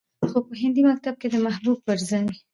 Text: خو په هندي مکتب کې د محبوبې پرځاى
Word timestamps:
خو 0.29 0.37
په 0.47 0.53
هندي 0.61 0.81
مکتب 0.89 1.15
کې 1.21 1.27
د 1.33 1.35
محبوبې 1.45 1.83
پرځاى 1.87 2.25